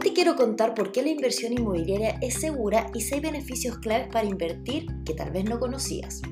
[0.00, 4.26] te quiero contar por qué la inversión inmobiliaria es segura y 6 beneficios claves para
[4.26, 6.22] invertir que tal vez no conocías.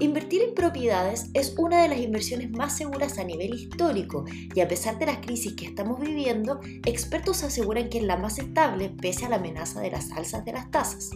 [0.00, 4.24] Invertir en propiedades es una de las inversiones más seguras a nivel histórico
[4.54, 8.38] y a pesar de las crisis que estamos viviendo, expertos aseguran que es la más
[8.38, 11.10] estable pese a la amenaza de las alzas de las tasas.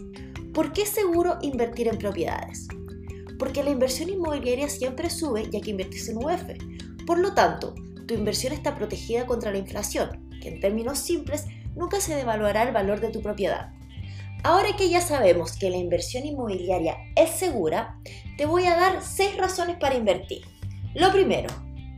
[0.53, 2.67] ¿Por qué es seguro invertir en propiedades?
[3.39, 6.43] Porque la inversión inmobiliaria siempre sube ya que inviertes en UF.
[7.07, 7.73] Por lo tanto,
[8.05, 11.45] tu inversión está protegida contra la inflación, en términos simples
[11.75, 13.71] nunca se devaluará el valor de tu propiedad.
[14.43, 17.99] Ahora que ya sabemos que la inversión inmobiliaria es segura,
[18.37, 20.43] te voy a dar 6 razones para invertir.
[20.93, 21.49] Lo primero,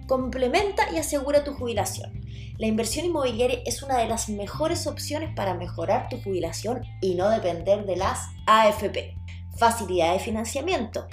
[0.07, 2.23] complementa y asegura tu jubilación.
[2.57, 7.29] La inversión inmobiliaria es una de las mejores opciones para mejorar tu jubilación y no
[7.29, 9.13] depender de las AFP.
[9.57, 11.07] Facilidad de financiamiento.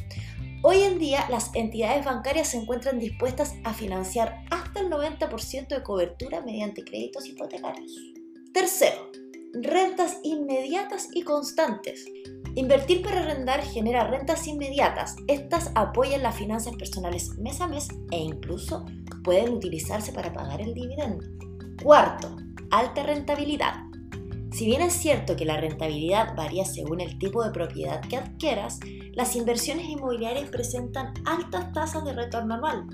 [0.66, 5.82] Hoy en día las entidades bancarias se encuentran dispuestas a financiar hasta el 90% de
[5.82, 7.92] cobertura mediante créditos hipotecarios.
[8.54, 9.10] Tercero,
[9.52, 12.06] rentas inmediatas y constantes.
[12.54, 15.16] Invertir para arrendar genera rentas inmediatas.
[15.26, 18.86] Estas apoyan las finanzas personales mes a mes e incluso
[19.22, 21.26] pueden utilizarse para pagar el dividendo.
[21.82, 22.34] Cuarto,
[22.70, 23.74] alta rentabilidad.
[24.54, 28.78] Si bien es cierto que la rentabilidad varía según el tipo de propiedad que adquieras,
[29.12, 32.86] las inversiones inmobiliarias presentan altas tasas de retorno anual,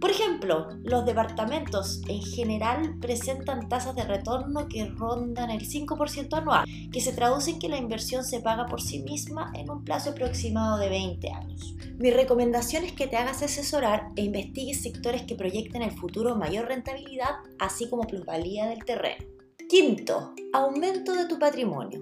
[0.00, 6.66] por ejemplo, los departamentos en general presentan tasas de retorno que rondan el 5% anual,
[6.92, 10.10] que se traduce en que la inversión se paga por sí misma en un plazo
[10.10, 11.74] aproximado de 20 años.
[11.98, 16.68] Mi recomendación es que te hagas asesorar e investigues sectores que proyecten el futuro mayor
[16.68, 19.35] rentabilidad, así como plusvalía del terreno.
[19.68, 22.00] Quinto, aumento de tu patrimonio.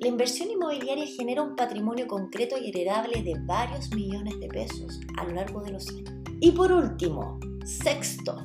[0.00, 5.24] La inversión inmobiliaria genera un patrimonio concreto y heredable de varios millones de pesos a
[5.24, 6.10] lo largo de los años.
[6.40, 8.36] Y por último, sexto,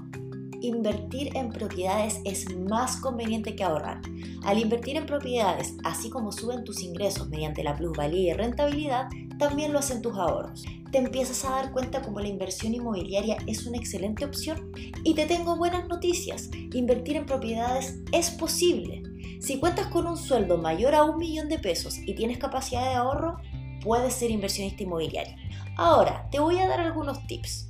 [0.64, 4.02] invertir en propiedades es más conveniente que ahorrar.
[4.44, 9.74] Al invertir en propiedades, así como suben tus ingresos mediante la plusvalía y rentabilidad, también
[9.74, 10.64] lo hacen tus ahorros.
[10.92, 14.72] Te empiezas a dar cuenta como la inversión inmobiliaria es una excelente opción.
[15.04, 19.04] Y te tengo buenas noticias, invertir en propiedades es posible.
[19.42, 22.96] Si cuentas con un sueldo mayor a un millón de pesos y tienes capacidad de
[22.96, 23.38] ahorro,
[23.84, 25.36] puedes ser inversionista inmobiliario.
[25.76, 27.70] Ahora, te voy a dar algunos tips.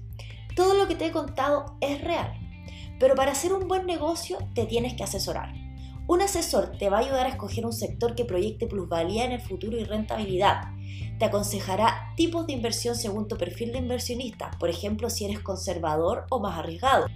[0.56, 2.43] Todo lo que te he contado es real,
[3.04, 5.54] pero para hacer un buen negocio te tienes que asesorar.
[6.08, 9.42] Un asesor te va a ayudar a escoger un sector que proyecte plusvalía en el
[9.42, 10.72] futuro y rentabilidad.
[11.20, 16.28] Te aconsejará tipos de inversión según tu perfil de inversionista, por ejemplo si eres conservador
[16.30, 17.08] o más arriesgado.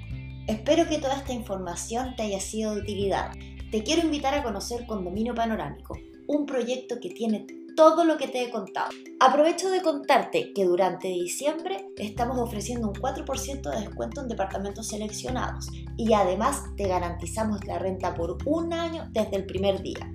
[0.46, 3.32] Espero que toda esta información te haya sido de utilidad.
[3.72, 5.98] Te quiero invitar a conocer Condominio Panorámico,
[6.28, 7.48] un proyecto que tiene
[7.78, 8.90] todo lo que te he contado.
[9.20, 15.68] Aprovecho de contarte que durante diciembre estamos ofreciendo un 4% de descuento en departamentos seleccionados
[15.96, 20.12] y además te garantizamos la renta por un año desde el primer día.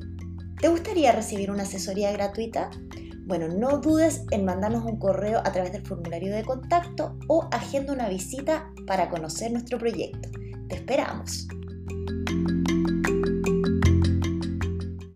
[0.61, 2.69] ¿Te gustaría recibir una asesoría gratuita?
[3.27, 7.93] Bueno, no dudes en mandarnos un correo a través del formulario de contacto o agenda
[7.93, 10.29] una visita para conocer nuestro proyecto.
[10.69, 11.47] Te esperamos.